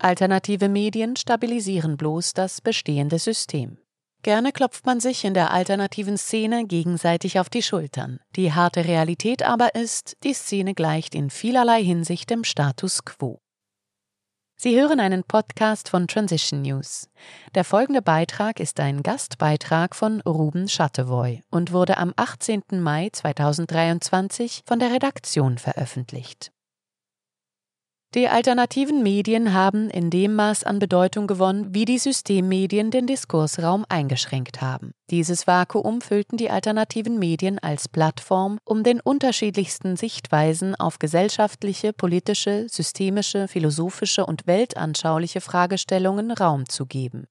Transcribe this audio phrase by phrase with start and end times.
[0.00, 3.78] Alternative Medien stabilisieren bloß das bestehende System.
[4.22, 8.20] Gerne klopft man sich in der alternativen Szene gegenseitig auf die Schultern.
[8.36, 13.40] Die harte Realität aber ist, die Szene gleicht in vielerlei Hinsicht dem Status quo.
[14.56, 17.08] Sie hören einen Podcast von Transition News.
[17.54, 22.62] Der folgende Beitrag ist ein Gastbeitrag von Ruben Schattevoy und wurde am 18.
[22.70, 26.50] Mai 2023 von der Redaktion veröffentlicht.
[28.14, 33.84] Die alternativen Medien haben in dem Maß an Bedeutung gewonnen, wie die Systemmedien den Diskursraum
[33.90, 34.92] eingeschränkt haben.
[35.10, 42.66] Dieses Vakuum füllten die alternativen Medien als Plattform, um den unterschiedlichsten Sichtweisen auf gesellschaftliche, politische,
[42.70, 47.26] systemische, philosophische und weltanschauliche Fragestellungen Raum zu geben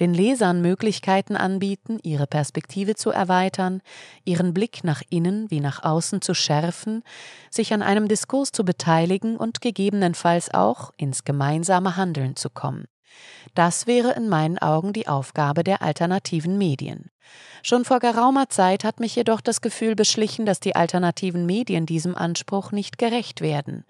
[0.00, 3.82] den Lesern Möglichkeiten anbieten, ihre Perspektive zu erweitern,
[4.24, 7.02] ihren Blick nach innen wie nach außen zu schärfen,
[7.50, 12.86] sich an einem Diskurs zu beteiligen und gegebenenfalls auch ins gemeinsame Handeln zu kommen.
[13.54, 17.10] Das wäre in meinen Augen die Aufgabe der alternativen Medien.
[17.62, 22.16] Schon vor geraumer Zeit hat mich jedoch das Gefühl beschlichen, dass die alternativen Medien diesem
[22.16, 23.84] Anspruch nicht gerecht werden.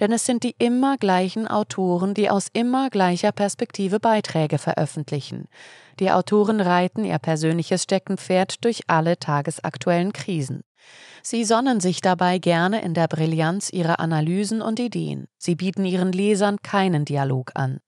[0.00, 5.46] Denn es sind die immer gleichen Autoren, die aus immer gleicher Perspektive Beiträge veröffentlichen.
[6.00, 10.64] Die Autoren reiten ihr persönliches Steckenpferd durch alle tagesaktuellen Krisen.
[11.24, 15.28] Sie sonnen sich dabei gerne in der Brillanz ihrer Analysen und Ideen.
[15.38, 17.78] Sie bieten ihren Lesern keinen Dialog an.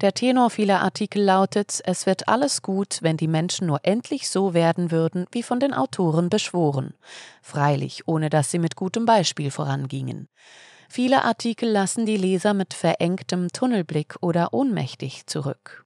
[0.00, 4.54] Der Tenor vieler Artikel lautet, es wird alles gut, wenn die Menschen nur endlich so
[4.54, 6.94] werden würden, wie von den Autoren beschworen.
[7.42, 10.28] Freilich, ohne dass sie mit gutem Beispiel vorangingen.
[10.88, 15.84] Viele Artikel lassen die Leser mit verengtem Tunnelblick oder ohnmächtig zurück.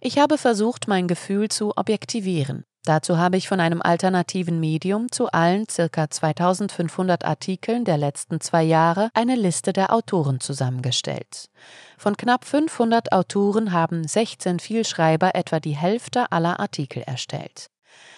[0.00, 2.64] Ich habe versucht, mein Gefühl zu objektivieren.
[2.88, 6.08] Dazu habe ich von einem alternativen Medium zu allen ca.
[6.08, 11.50] 2500 Artikeln der letzten zwei Jahre eine Liste der Autoren zusammengestellt.
[11.98, 17.66] Von knapp 500 Autoren haben 16 Vielschreiber etwa die Hälfte aller Artikel erstellt.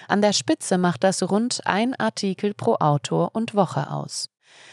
[0.06, 4.28] An der Spitze macht das rund ein Artikel pro Autor und Woche aus.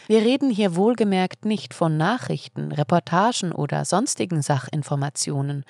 [0.06, 5.64] Wir reden hier wohlgemerkt nicht von Nachrichten, Reportagen oder sonstigen Sachinformationen.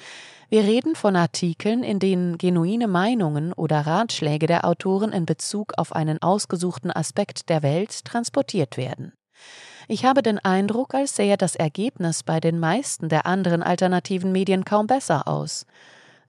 [0.49, 5.93] Wir reden von Artikeln, in denen genuine Meinungen oder Ratschläge der Autoren in Bezug auf
[5.93, 9.13] einen ausgesuchten Aspekt der Welt transportiert werden.
[9.89, 14.65] Ich habe den Eindruck, als sähe das Ergebnis bei den meisten der anderen alternativen Medien
[14.65, 15.67] kaum besser aus.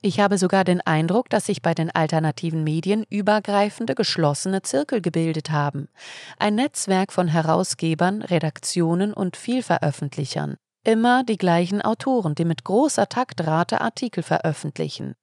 [0.01, 5.51] Ich habe sogar den Eindruck, dass sich bei den alternativen Medien übergreifende geschlossene Zirkel gebildet
[5.51, 5.89] haben.
[6.37, 10.55] Ein Netzwerk von Herausgebern, Redaktionen und Vielveröffentlichern.
[10.85, 15.15] Immer die gleichen Autoren, die mit großer Taktrate Artikel veröffentlichen.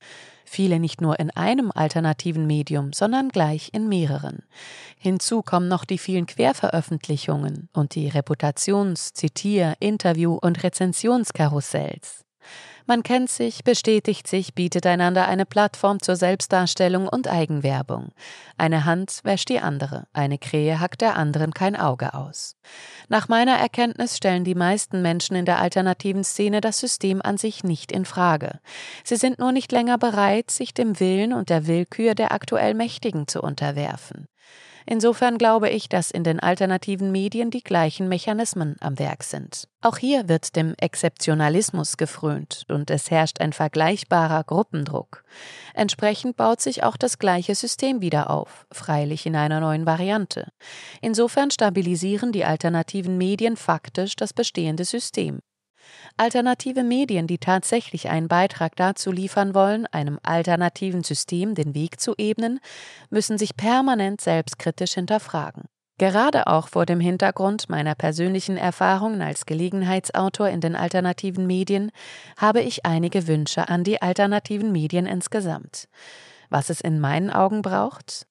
[0.45, 4.43] Viele nicht nur in einem alternativen Medium, sondern gleich in mehreren.
[4.99, 12.26] Hinzu kommen noch die vielen Querveröffentlichungen und die Reputations-, Zitier-, Interview- und Rezensionskarussells.
[12.89, 18.13] Man kennt sich, bestätigt sich, bietet einander eine Plattform zur Selbstdarstellung und Eigenwerbung.
[18.57, 22.57] Eine Hand wäscht die andere, eine Krähe hackt der anderen kein Auge aus.
[23.09, 27.65] Nach meiner Erkenntnis stellen die meisten Menschen in der alternativen Szene das System an sich
[27.65, 28.61] nicht in Frage.
[29.03, 33.27] Sie sind nur nicht länger bereit, sich dem Willen und der Willkür der aktuell Mächtigen
[33.27, 34.29] zu unterwerfen.
[34.87, 39.69] Insofern glaube ich, dass in den alternativen Medien die gleichen Mechanismen am Werk sind.
[39.83, 45.25] Auch hier wird dem Exzeptionalismus gefrönt und es herrscht ein vergleichbarer Gruppendruck.
[45.75, 50.53] Entsprechend baut sich auch das gleiche System wieder auf, freilich in einer neuen Variante.
[51.01, 55.41] Insofern stabilisieren die alternativen Medien faktisch das bestehende System.
[56.17, 62.15] Alternative Medien, die tatsächlich einen Beitrag dazu liefern wollen, einem alternativen System den Weg zu
[62.17, 62.61] ebnen,
[63.11, 65.65] müssen sich permanent selbstkritisch hinterfragen.
[65.99, 71.91] Gerade auch vor dem Hintergrund meiner persönlichen Erfahrungen als Gelegenheitsautor in den alternativen Medien
[72.37, 75.89] habe ich einige Wünsche an die alternativen Medien insgesamt.
[76.51, 78.27] Was es in meinen Augen braucht?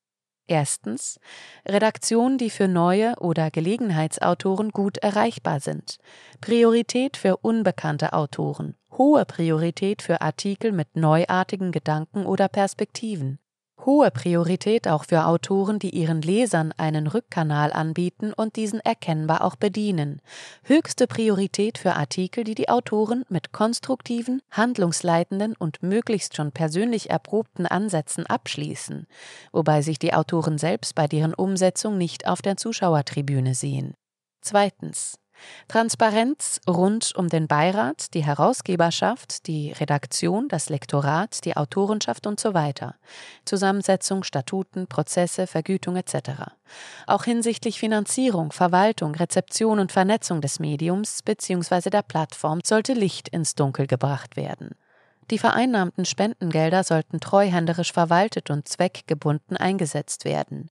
[0.47, 1.19] Erstens
[1.67, 5.97] Redaktionen, die für neue oder Gelegenheitsautoren gut erreichbar sind.
[6.39, 8.75] Priorität für unbekannte Autoren.
[8.92, 13.39] Hohe Priorität für Artikel mit neuartigen Gedanken oder Perspektiven.
[13.83, 19.56] Hohe Priorität auch für Autoren, die ihren Lesern einen Rückkanal anbieten und diesen erkennbar auch
[19.56, 20.22] bedienen.
[20.63, 27.66] Höchste Priorität für Artikel, die die Autoren mit konstruktiven, handlungsleitenden und möglichst schon persönlich erprobten
[27.68, 29.07] Ansätzen abschließen,
[29.51, 33.94] wobei sich die Autoren selbst bei deren Umsetzung nicht auf der Zuschauertribüne sehen.
[34.42, 35.16] Zweitens.
[35.67, 42.53] Transparenz rund um den Beirat, die Herausgeberschaft, die Redaktion, das Lektorat, die Autorenschaft und so
[42.53, 42.95] weiter.
[43.45, 46.53] Zusammensetzung, Statuten, Prozesse, Vergütung etc.
[47.07, 51.89] Auch hinsichtlich Finanzierung, Verwaltung, Rezeption und Vernetzung des Mediums bzw.
[51.89, 54.75] der Plattform sollte Licht ins Dunkel gebracht werden.
[55.31, 60.69] Die vereinnahmten Spendengelder sollten treuhänderisch verwaltet und zweckgebunden eingesetzt werden.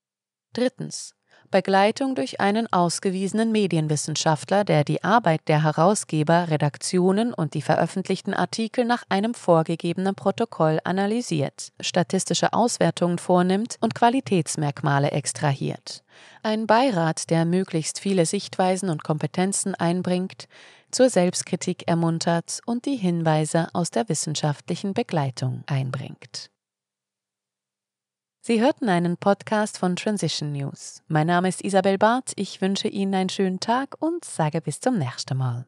[0.53, 1.15] Drittens.
[1.51, 8.85] Begleitung durch einen ausgewiesenen Medienwissenschaftler, der die Arbeit der Herausgeber, Redaktionen und die veröffentlichten Artikel
[8.85, 16.03] nach einem vorgegebenen Protokoll analysiert, statistische Auswertungen vornimmt und Qualitätsmerkmale extrahiert.
[16.43, 20.49] Ein Beirat, der möglichst viele Sichtweisen und Kompetenzen einbringt,
[20.91, 26.54] zur Selbstkritik ermuntert und die Hinweise aus der wissenschaftlichen Begleitung einbringt.
[28.47, 31.03] Sie hörten einen Podcast von Transition News.
[31.09, 32.35] Mein Name ist Isabel Barth.
[32.37, 35.67] Ich wünsche Ihnen einen schönen Tag und sage bis zum nächsten Mal.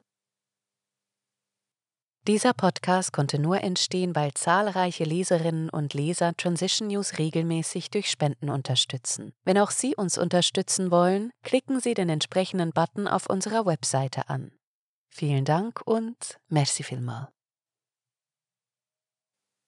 [2.27, 8.51] Dieser Podcast konnte nur entstehen, weil zahlreiche Leserinnen und Leser Transition News regelmäßig durch Spenden
[8.51, 9.33] unterstützen.
[9.47, 14.53] Wenn auch Sie uns unterstützen wollen, klicken Sie den entsprechenden Button auf unserer Webseite an.
[15.09, 17.29] Vielen Dank und merci vielmal.